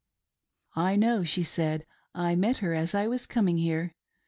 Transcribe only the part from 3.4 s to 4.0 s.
here.